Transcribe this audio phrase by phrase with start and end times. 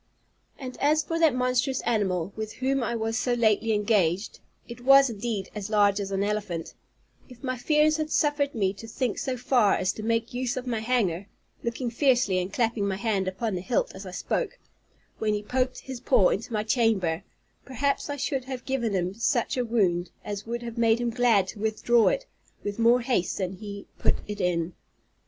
[0.57, 5.11] And as for that monstrous animal, with whom I was so lately engaged (it was
[5.11, 6.73] indeed as large as an elephant),
[7.29, 10.65] if my fears had suffered me to think so far as to make use of
[10.65, 11.27] my hanger
[11.63, 14.57] (looking fiercely, and clapping my hand upon the hilt, as I spoke)
[15.19, 17.21] when he poked his paw into my chamber,
[17.63, 21.45] perhaps I should have given him such a wound, as would have made him glad
[21.49, 22.25] to withdraw it,
[22.63, 24.73] with more haste than he put it in.